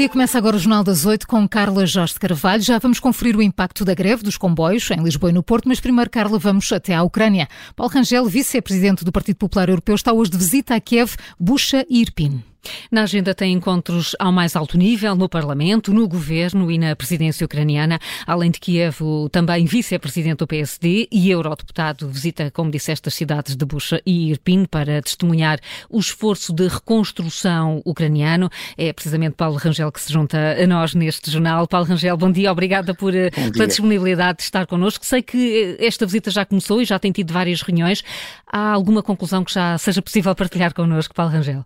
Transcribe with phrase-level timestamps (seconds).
[0.00, 2.62] dia começa agora o Jornal das Oito com Carla Jorge Carvalho.
[2.62, 5.78] Já vamos conferir o impacto da greve dos comboios em Lisboa e no Porto, mas
[5.78, 7.46] primeiro, Carla, vamos até à Ucrânia.
[7.76, 12.00] Paulo Rangel, vice-presidente do Partido Popular Europeu, está hoje de visita a Kiev, Bucha e
[12.00, 12.42] Irpin.
[12.90, 17.44] Na agenda tem encontros ao mais alto nível no Parlamento, no Governo e na presidência
[17.44, 17.98] ucraniana.
[18.26, 23.56] Além de Kiev, o também vice-presidente do PSD e eurodeputado visita, como disseste, as cidades
[23.56, 28.50] de Bucha e Irpin para testemunhar o esforço de reconstrução ucraniano.
[28.76, 31.66] É precisamente Paulo Rangel que se junta a nós neste jornal.
[31.66, 35.04] Paulo Rangel, bom dia, obrigada por, eh, pela disponibilidade de estar connosco.
[35.04, 38.02] Sei que eh, esta visita já começou e já tem tido várias reuniões.
[38.46, 41.64] Há alguma conclusão que já seja possível partilhar connosco, Paulo Rangel?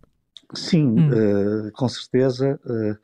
[0.55, 1.69] Sim, hum.
[1.69, 2.61] uh, com certeza.
[2.65, 2.97] Uh,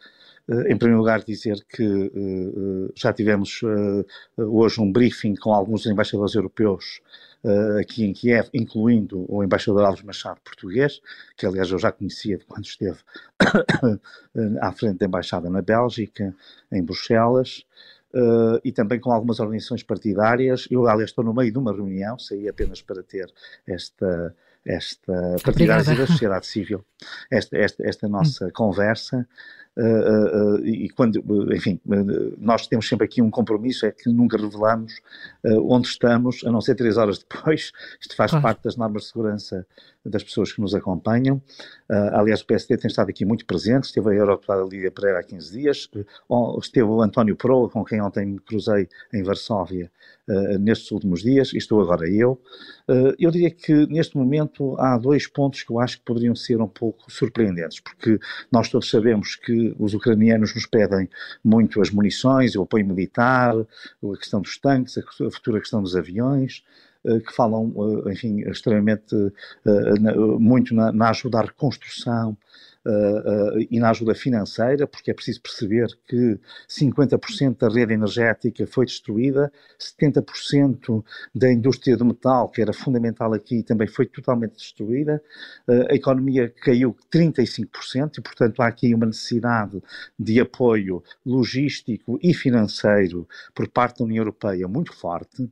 [0.67, 3.61] em primeiro lugar, dizer que uh, já tivemos
[4.37, 7.01] hoje um briefing com alguns embaixadores europeus
[7.79, 11.01] aqui em Kiev, incluindo o embaixador Alves Machado português,
[11.37, 12.99] que aliás eu já conhecia de quando esteve
[14.61, 16.35] à frente da embaixada na Bélgica,
[16.71, 17.65] em Bruxelas.
[18.13, 20.67] Uh, e também com algumas organizações partidárias.
[20.69, 23.33] Eu, aliás, estou no meio de uma reunião, saí apenas para ter
[23.65, 26.85] esta, esta partidária da sociedade civil,
[27.31, 29.27] esta, esta, esta nossa conversa.
[29.77, 31.23] Uh, uh, e quando,
[31.55, 31.81] enfim,
[32.39, 35.01] nós temos sempre aqui um compromisso, é que nunca revelamos
[35.45, 37.73] onde estamos, a não ser três horas depois.
[38.01, 38.43] Isto faz claro.
[38.43, 39.67] parte das normas de segurança
[40.05, 41.37] das pessoas que nos acompanham.
[41.89, 45.23] Uh, aliás, o PSD tem estado aqui muito presente, esteve a Eurodeputada Lídia Pereira há
[45.23, 45.91] 15 dias,
[46.29, 49.91] uh, esteve o António Proa, com quem ontem me cruzei em Varsóvia
[50.29, 52.41] uh, nestes últimos dias, e estou agora eu.
[53.19, 56.69] eu diria que neste momento há dois pontos que eu acho que poderiam ser um
[56.69, 58.19] pouco surpreendentes, porque
[58.51, 61.09] nós todos sabemos que os ucranianos nos pedem
[61.45, 66.63] muito as munições, o apoio militar, a questão dos tanques, a futura questão dos aviões.
[67.05, 67.73] Eh, que falam,
[68.07, 69.15] eh, enfim, extremamente,
[69.67, 72.37] eh, muito na, na ajuda à reconstrução
[72.87, 76.39] uh, e na ajuda financeira, porque é preciso perceber que
[76.69, 83.63] 50% da rede energética foi destruída, 70% da indústria do metal, que era fundamental aqui,
[83.63, 85.23] também foi totalmente destruída,
[85.69, 89.83] uh, a economia caiu 35% e, portanto, há aqui uma necessidade
[90.19, 95.51] de apoio logístico e financeiro por parte da União Europeia muito forte,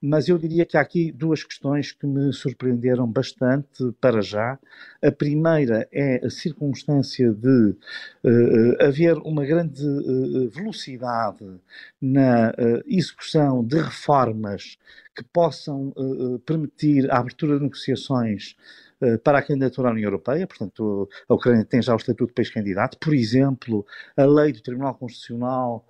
[0.00, 4.58] mas eu diria que há aqui duas questões que me surpreenderam bastante para já.
[5.00, 7.76] A primeira é a circunstância de
[8.24, 11.44] uh, haver uma grande uh, velocidade
[12.02, 14.76] na uh, execução de reformas
[15.14, 15.92] que possam
[16.46, 18.54] permitir a abertura de negociações
[19.24, 22.50] para a candidatura à União Europeia, portanto, a Ucrânia tem já o estatuto de país
[22.50, 23.84] candidato, por exemplo,
[24.16, 25.84] a lei do Tribunal Constitucional.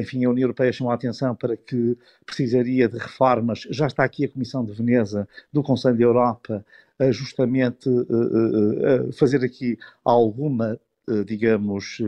[0.00, 3.66] Enfim, a União Europeia chamou a atenção para que precisaria de reformas.
[3.68, 6.64] Já está aqui a Comissão de Veneza do Conselho da Europa
[7.10, 10.78] justamente a fazer aqui alguma
[11.26, 11.98] digamos,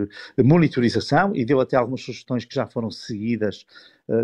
[0.43, 3.67] monitorização e deu até algumas sugestões que já foram seguidas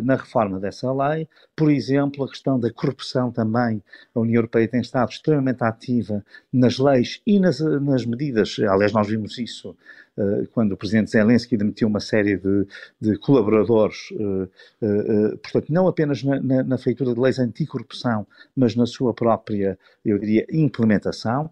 [0.02, 1.28] na reforma dessa lei.
[1.56, 3.82] Por exemplo, a questão da corrupção também.
[4.14, 8.56] A União Europeia tem estado extremamente ativa nas leis e nas, nas medidas.
[8.60, 9.76] Aliás, nós vimos isso
[10.16, 12.66] uh, quando o presidente Zelensky demitiu uma série de,
[13.00, 18.26] de colaboradores, uh, portanto, não apenas na, na, na, feitura de leis anticorrupção,
[18.56, 21.50] mas na sua própria, eu diria, implementação.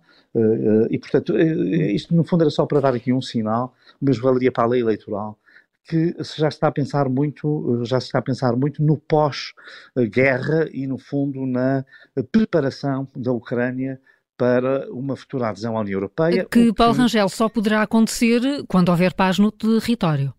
[0.90, 4.64] e, portanto, isto no fundo era só para dar aqui um sinal, mas valeria para
[4.64, 5.36] a lei eleitoral
[5.84, 10.86] que já está a pensar muito, já se está a pensar muito no pós-guerra e
[10.86, 11.84] no fundo na
[12.30, 14.00] preparação da Ucrânia
[14.36, 16.46] para uma futura adesão à União Europeia.
[16.50, 20.32] Que, Paulo Rangel, só poderá acontecer quando houver paz no território.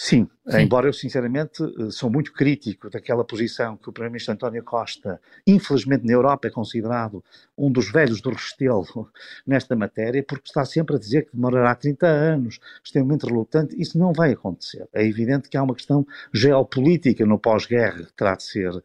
[0.00, 4.62] Sim, Sim, embora eu sinceramente eh, sou muito crítico daquela posição que o Primeiro-Ministro António
[4.62, 7.22] Costa, infelizmente na Europa é considerado
[7.58, 8.86] um dos velhos do Restelo
[9.44, 14.12] nesta matéria, porque está sempre a dizer que demorará 30 anos, extremamente relutante, isso não
[14.12, 14.86] vai acontecer.
[14.92, 18.82] É evidente que há uma questão geopolítica no pós-guerra que terá de ser uh,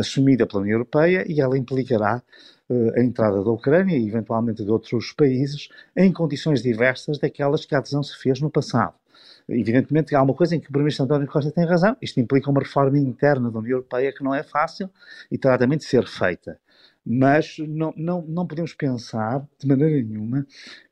[0.00, 2.20] assumida pela União Europeia e ela implicará
[2.68, 7.76] uh, a entrada da Ucrânia e eventualmente de outros países em condições diversas daquelas que
[7.76, 8.97] a adesão se fez no passado.
[9.48, 11.96] Evidentemente, há uma coisa em que o Primeiro-Ministro António Costa tem razão.
[12.02, 14.90] Isto implica uma reforma interna da União Europeia que não é fácil
[15.30, 16.58] e terá também de ser feita.
[17.04, 20.46] Mas não, não, não podemos pensar, de maneira nenhuma,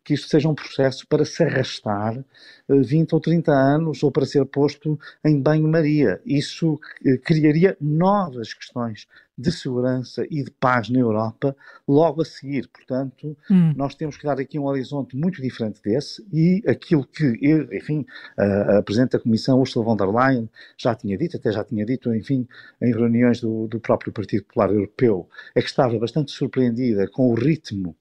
[0.06, 2.24] que isto seja um processo para se arrastar
[2.68, 6.20] 20 eh, ou 30 anos ou para ser posto em banho-maria.
[6.24, 9.08] Isso eh, criaria novas questões
[9.38, 11.54] de segurança e de paz na Europa
[11.86, 12.68] logo a seguir.
[12.68, 13.74] Portanto, hum.
[13.76, 17.38] nós temos que dar aqui um horizonte muito diferente desse e aquilo que,
[17.72, 18.06] enfim,
[18.38, 20.48] a, a Presidente da Comissão, Ursula von der Leyen,
[20.78, 22.46] já tinha dito, até já tinha dito, enfim,
[22.80, 27.34] em reuniões do, do próprio Partido Popular Europeu, é que estava bastante surpreendida com o
[27.34, 27.94] ritmo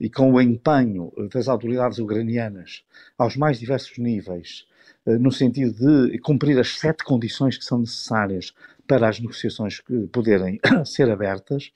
[0.00, 2.82] e com o empenho das autoridades ucranianas
[3.18, 4.66] aos mais diversos níveis,
[5.06, 5.72] no sentido
[6.10, 8.52] de cumprir as sete condições que são necessárias
[8.90, 9.80] para as negociações
[10.10, 11.70] poderem ser abertas,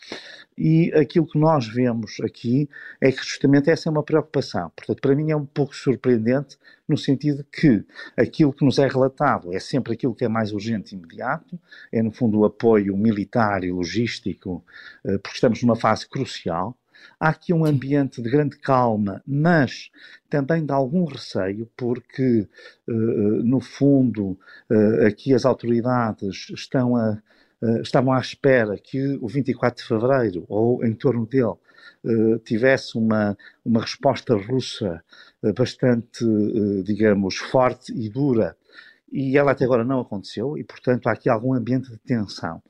[0.58, 2.68] e aquilo que nós vemos aqui
[3.00, 4.72] é que justamente essa é uma preocupação.
[4.74, 7.84] Portanto, para mim é um pouco surpreendente no sentido que
[8.16, 11.56] aquilo que nos é relatado é sempre aquilo que é mais urgente e imediato,
[11.92, 14.64] é no fundo o apoio militar e logístico,
[15.04, 16.76] eh, porque estamos numa fase crucial,
[17.18, 19.90] Há aqui um ambiente de grande calma, mas
[20.28, 22.46] também de algum receio, porque,
[22.88, 24.38] eh, no fundo,
[24.70, 27.18] eh, aqui as autoridades estão a,
[27.62, 31.54] eh, estavam à espera que o 24 de fevereiro, ou em torno dele,
[32.44, 35.02] tivesse uma, uma resposta russa
[35.56, 36.24] bastante,
[36.84, 38.54] digamos, forte e dura.
[39.10, 42.62] E ela até agora não aconteceu, e, portanto, há aqui algum ambiente de tensão.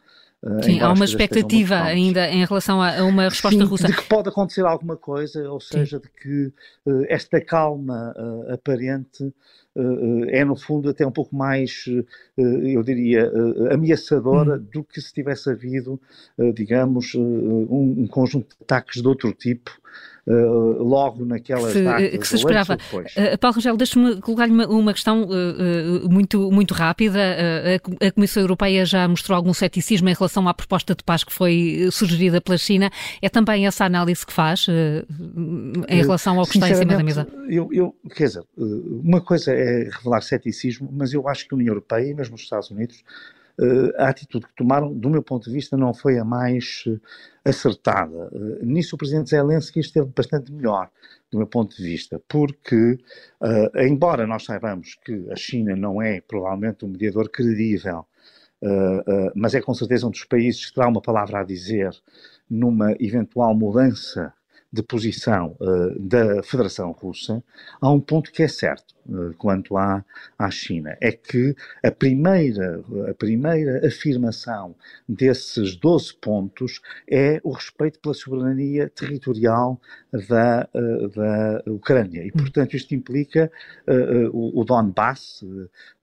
[0.44, 3.86] Eh, Sim, há uma expectativa ainda em relação a, uma resposta Sim, russa.
[3.86, 6.02] De que pode acontecer alguma coisa, ou seja, Sim.
[6.02, 6.52] de que
[6.86, 11.86] uh, esta calma uh, aparente uh, é, no fundo, até um pouco mais,
[12.36, 13.32] eu diria,
[13.72, 14.66] ameaçadora hum.
[14.70, 16.00] do que se tivesse havido,
[16.54, 19.70] digamos, um, um conjunto de ataques de outro tipo
[20.26, 22.18] uh, logo naquelas que se, datas.
[22.18, 22.74] Que se esperava.
[22.74, 27.20] Uh, Paulo Rangel, deixe-me colocar-lhe uma, uma, questão uh, muito, muito rápida.
[28.00, 31.88] A, Comissão Europeia já mostrou algum ceticismo em relação à proposta de paz que foi
[31.90, 32.90] sugerida pela China.
[33.20, 34.66] É também essa análise que faz
[35.88, 37.26] em relação ao que está em cima da mesa?
[37.48, 41.72] Eu, eu, quer dizer, uma coisa é revelar ceticismo, mas eu acho que a União
[41.72, 43.02] Europeia e mesmo os Estados Unidos
[43.96, 46.84] a atitude que tomaram, do meu ponto de vista, não foi a mais
[47.44, 48.28] acertada.
[48.32, 50.90] Uh, nisso o presidente Zelensky esteve bastante melhor,
[51.30, 52.98] do meu ponto de vista, porque,
[53.76, 58.06] embora nós saibamos que a China não é provavelmente um mediador credível,
[59.34, 61.90] mas é com certeza um dos países que terá uma palavra a dizer
[62.48, 64.32] numa eventual mudança
[64.74, 67.40] de posição uh, da Federação Russa,
[67.80, 70.04] há um ponto que é certo uh, quanto à,
[70.36, 74.74] à China, é que a primeira, a primeira afirmação
[75.08, 79.80] desses 12 pontos é o respeito pela soberania territorial
[80.28, 82.24] da, uh, da Ucrânia.
[82.26, 83.50] E, portanto, isto implica
[84.32, 85.44] o, o Donbass,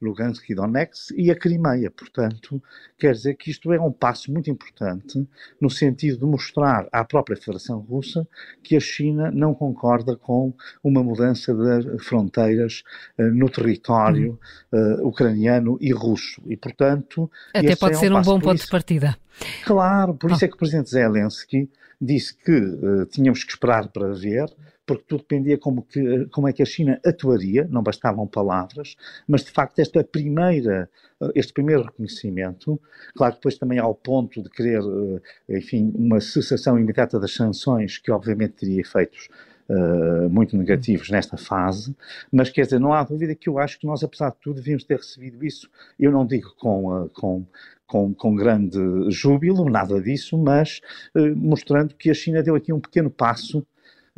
[0.02, 1.92] Lugansk e Donetsk, e a Crimeia.
[1.92, 2.62] Portanto,
[2.98, 5.28] quer dizer que isto é um passo muito importante
[5.60, 8.26] no sentido de mostrar à própria Federação Russa
[8.64, 10.54] que a China não concorda com
[10.84, 12.84] uma mudança das fronteiras
[13.18, 14.40] uh, no território
[14.72, 16.42] uh, ucraniano e russo.
[16.48, 17.30] E, portanto.
[17.54, 19.18] Até pode é um ser um bom ponto isso, de partida.
[19.66, 21.70] Claro, por isso é que o presidente Zelensky
[22.00, 24.46] disse que uh, tínhamos que esperar para ver
[24.86, 28.96] porque tudo dependia como, que, como é que a China atuaria, não bastavam palavras,
[29.28, 30.90] mas de facto esta primeira,
[31.36, 32.80] este primeiro reconhecimento,
[33.16, 37.34] claro que depois também há o ponto de querer, eh, enfim, uma cessação imediata das
[37.34, 39.30] sanções, que obviamente teria efeitos
[39.70, 41.96] Uh, muito negativos nesta fase,
[42.30, 44.84] mas quer dizer, não há dúvida que eu acho que nós, apesar de tudo, devíamos
[44.84, 45.70] ter recebido isso.
[45.98, 47.46] Eu não digo com, uh, com,
[47.88, 48.78] com, com, grande
[49.10, 50.82] júbilo, nada disso, mas
[51.16, 53.66] uh, mostrando que a China deu aqui um pequeno passo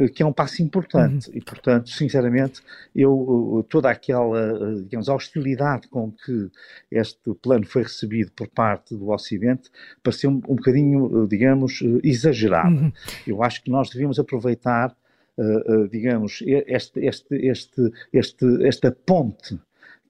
[0.10, 1.38] que é um passo importante uhum.
[1.38, 2.62] e, portanto, sinceramente,
[2.96, 6.50] eu toda aquela, eh, digamos, hostilidade com que
[6.92, 9.70] este plano foi recebido por parte do Ocidente
[10.02, 12.76] pareceu um, um bocadinho, eh, digamos, exagerado.
[12.76, 12.92] Uhum.
[13.28, 14.96] Eu acho que nós devíamos aproveitar,
[15.38, 19.60] uh, uh, digamos, este, este, este, este, esta ponte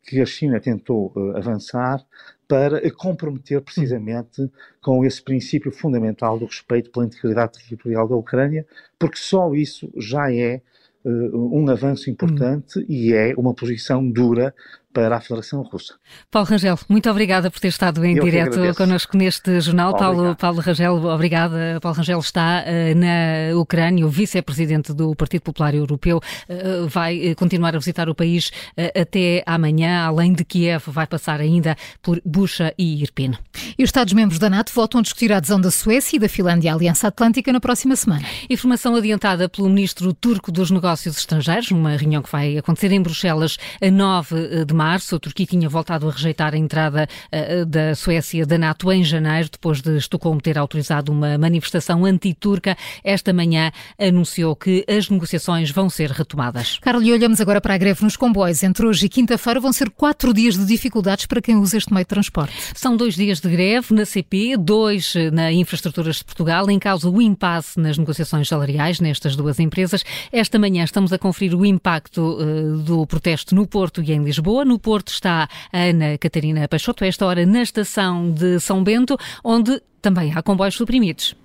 [0.03, 2.05] que a China tentou uh, avançar
[2.47, 4.49] para comprometer precisamente
[4.81, 8.65] com esse princípio fundamental do respeito pela integridade territorial da Ucrânia,
[8.99, 10.61] porque só isso já é
[11.03, 12.85] uh, um avanço importante hum.
[12.87, 14.53] e é uma posição dura
[14.93, 15.95] para a Federação Russa.
[16.29, 19.97] Paulo Rangel, muito obrigada por ter estado em Eu direto connosco neste jornal.
[19.97, 21.79] Paulo, Paulo Rangel, obrigada.
[21.81, 27.75] Paulo Rangel está uh, na Ucrânia, o vice-presidente do Partido Popular Europeu, uh, vai continuar
[27.75, 32.73] a visitar o país uh, até amanhã, além de Kiev, vai passar ainda por Bucha
[32.77, 33.33] e Irpin.
[33.77, 36.71] E os Estados-membros da NATO voltam a discutir a adesão da Suécia e da Finlândia
[36.71, 38.23] à Aliança Atlântica na próxima semana.
[38.47, 43.57] Informação adiantada pelo ministro turco dos Negócios Estrangeiros, uma reunião que vai acontecer em Bruxelas
[43.81, 45.15] a 9 de março março.
[45.15, 49.49] A Turquia tinha voltado a rejeitar a entrada uh, da Suécia da NATO em janeiro,
[49.49, 52.75] depois de Estocolmo ter autorizado uma manifestação anti-turca.
[53.03, 56.79] Esta manhã anunciou que as negociações vão ser retomadas.
[56.79, 58.61] Carlos, e olhamos agora para a greve nos comboios.
[58.61, 62.03] Entre hoje e quinta-feira vão ser quatro dias de dificuldades para quem usa este meio
[62.03, 62.53] de transporte.
[62.75, 67.21] São dois dias de greve na CP, dois na Infraestruturas de Portugal, em causa o
[67.21, 70.03] impasse nas negociações salariais nestas duas empresas.
[70.31, 74.65] Esta manhã estamos a conferir o impacto uh, do protesto no Porto e em Lisboa.
[74.73, 79.79] No Porto está a Ana Catarina Peixoto, esta hora na estação de São Bento, onde
[80.01, 81.35] também há comboios suprimidos.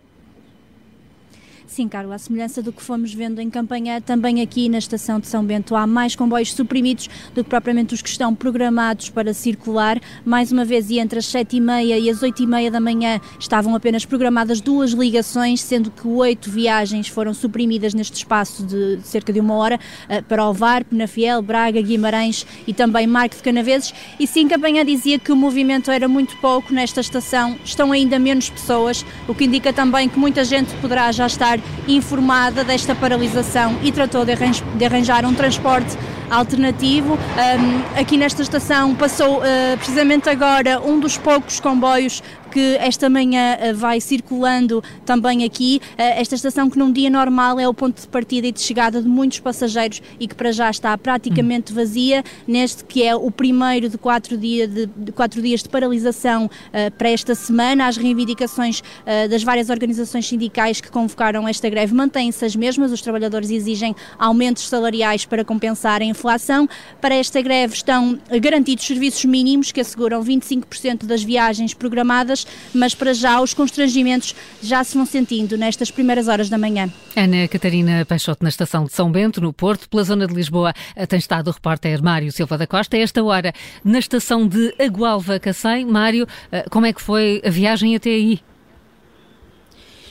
[1.69, 5.27] Sim, Carla, a semelhança do que fomos vendo em campanha, também aqui na estação de
[5.27, 10.01] São Bento há mais comboios suprimidos do que propriamente os que estão programados para circular.
[10.25, 14.63] Mais uma vez, e entre as 7h30 e as 8h30 da manhã estavam apenas programadas
[14.63, 19.79] duas ligações, sendo que oito viagens foram suprimidas neste espaço de cerca de uma hora
[20.09, 23.93] eh, para Ovar, Penafiel, Braga, Guimarães e também Marco de Canaveses.
[24.19, 28.49] E sim, campanha dizia que o movimento era muito pouco nesta estação, estão ainda menos
[28.49, 33.93] pessoas, o que indica também que muita gente poderá já estar informada desta paralisação e
[33.93, 35.97] tratou de arranjar um transporte
[36.31, 37.15] alternativo.
[37.15, 39.43] Um, aqui nesta estação passou uh,
[39.77, 45.81] precisamente agora um dos poucos comboios que esta manhã eh, vai circulando também aqui.
[45.97, 49.01] Eh, esta estação que num dia normal é o ponto de partida e de chegada
[49.03, 53.89] de muitos passageiros e que para já está praticamente vazia, neste que é o primeiro
[53.89, 57.87] de quatro, dia de, de quatro dias de paralisação uh, para esta semana.
[57.87, 62.93] As reivindicações uh, das várias organizações sindicais que convocaram esta greve mantêm-se as mesmas.
[62.93, 66.69] Os trabalhadores exigem aumentos salariais para compensar a inflação.
[67.01, 73.13] Para esta greve estão garantidos serviços mínimos que asseguram 25% das viagens programadas mas para
[73.13, 76.91] já os constrangimentos já se vão sentindo nestas primeiras horas da manhã.
[77.17, 80.73] Ana Catarina Peixoto, na estação de São Bento, no Porto, pela zona de Lisboa,
[81.09, 82.97] tem estado o repórter Mário Silva da Costa.
[82.97, 83.53] A esta hora,
[83.85, 85.85] na estação de Agualva Cacém.
[85.85, 88.41] Mário, eh, como é que foi a viagem até aí?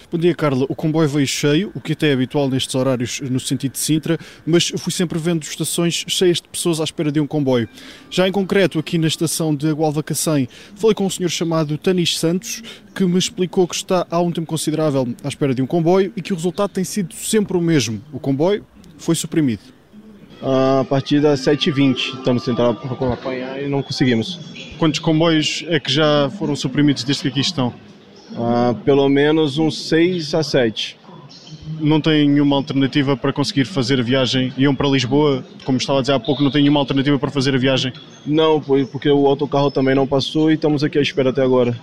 [0.09, 0.65] Bom dia, Carla.
[0.69, 4.17] O comboio veio cheio, o que até é habitual nestes horários no sentido de Sintra,
[4.45, 7.67] mas fui sempre vendo estações cheias de pessoas à espera de um comboio.
[8.09, 10.47] Já em concreto, aqui na estação de Agualva Cacém,
[10.77, 12.63] falei com um senhor chamado Tanis Santos,
[12.95, 16.21] que me explicou que está há um tempo considerável à espera de um comboio e
[16.21, 18.01] que o resultado tem sido sempre o mesmo.
[18.13, 18.65] O comboio
[18.97, 19.61] foi suprimido.
[20.41, 24.39] A partir das 7h20 estamos tentando acompanhar e não conseguimos.
[24.79, 27.73] Quantos comboios é que já foram suprimidos desde que aqui estão?
[28.31, 30.97] Uh, pelo menos uns 6 a 7.
[31.79, 34.53] Não tem nenhuma alternativa para conseguir fazer a viagem?
[34.57, 37.55] Iam para Lisboa, como estava a dizer há pouco, não tem nenhuma alternativa para fazer
[37.55, 37.93] a viagem?
[38.25, 41.77] Não, porque o autocarro também não passou e estamos aqui à espera até agora.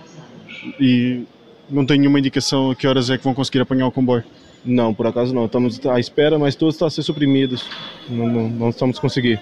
[0.79, 1.23] E
[1.69, 4.23] não tem nenhuma indicação a que horas é que vão conseguir apanhar o comboio?
[4.63, 5.45] Não, por acaso não.
[5.45, 7.67] Estamos à espera, mas todos estão a ser suprimidos.
[8.09, 9.39] Não, não, não estamos conseguindo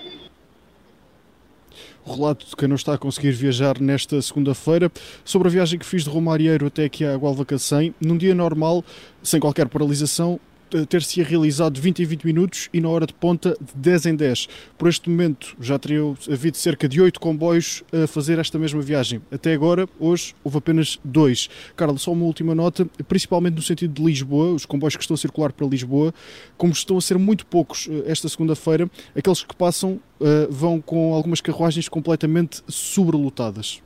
[2.06, 4.92] o relato de quem não está a conseguir viajar nesta segunda-feira,
[5.24, 8.84] sobre a viagem que fiz de Romarieiro até aqui à Gualva Cacém, num dia normal,
[9.22, 10.40] sem qualquer paralisação,
[10.88, 14.48] ter-se realizado 20 em 20 minutos e na hora de ponta de 10 em 10.
[14.78, 19.22] Por este momento já teriam havido cerca de 8 comboios a fazer esta mesma viagem.
[19.32, 21.50] Até agora, hoje, houve apenas dois.
[21.76, 25.18] Carlos, só uma última nota, principalmente no sentido de Lisboa, os comboios que estão a
[25.18, 26.14] circular para Lisboa,
[26.58, 31.14] como estão a ser muito poucos eh, esta segunda-feira, aqueles que passam uh, vão com
[31.14, 33.82] algumas carruagens completamente sobrelotadas.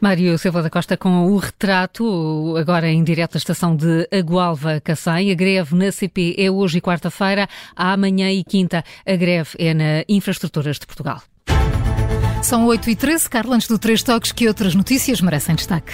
[0.00, 5.30] Mário Silva da Costa com o retrato, agora em direto da estação de Agualva Cacém.
[5.30, 10.04] A greve na CP é hoje e quarta-feira, amanhã e quinta a greve é na
[10.08, 11.22] Infraestruturas de Portugal.
[12.42, 15.92] São 8 e 13 Carlos, antes do Três Toques, que outras notícias merecem destaque?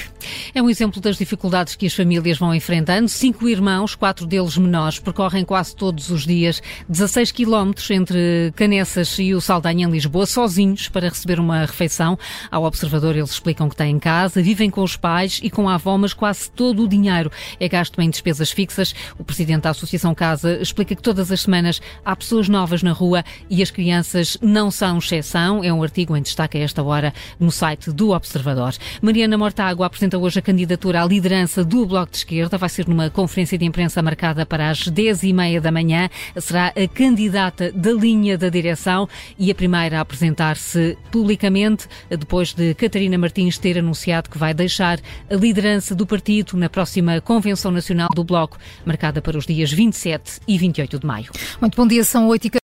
[0.55, 3.07] É um exemplo das dificuldades que as famílias vão enfrentando.
[3.07, 9.35] Cinco irmãos, quatro deles menores, percorrem quase todos os dias 16 quilómetros entre Canessas e
[9.35, 12.19] o Saldanha, em Lisboa, sozinhos, para receber uma refeição.
[12.51, 15.99] Ao observador, eles explicam que têm casa, vivem com os pais e com a avó,
[15.99, 18.95] mas quase todo o dinheiro é gasto em despesas fixas.
[19.19, 23.23] O presidente da Associação Casa explica que todas as semanas há pessoas novas na rua
[23.51, 25.63] e as crianças não são exceção.
[25.63, 28.75] É um artigo em destaque destaque a esta hora no site do Observador.
[29.03, 32.57] Mariana Mortágua apresenta hoje a candidatura à liderança do Bloco de Esquerda.
[32.57, 36.09] Vai ser numa conferência de imprensa marcada para as 10h30 da manhã.
[36.37, 42.73] Será a candidata da linha da direção e a primeira a apresentar-se publicamente, depois de
[42.75, 48.09] Catarina Martins ter anunciado que vai deixar a liderança do partido na próxima Convenção Nacional
[48.15, 51.31] do Bloco, marcada para os dias 27 e 28 de maio.
[51.61, 52.51] Muito bom dia, são 8 h